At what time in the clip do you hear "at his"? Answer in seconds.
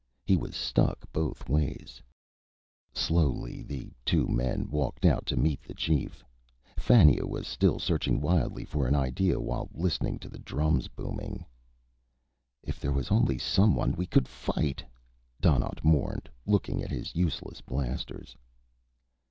16.81-17.13